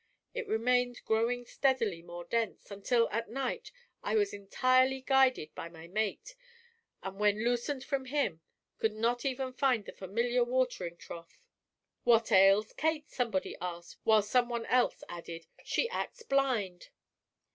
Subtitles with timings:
[0.33, 5.85] It remained growing steadily more dense, until at night I was entirely guided by my
[5.85, 6.35] mate,
[7.03, 8.41] and when loosened from him
[8.79, 11.45] could not even find the familiar watering trough.
[12.03, 16.89] "'What ails Kate?' somebody asked, while some one else added, 'She acts blind.'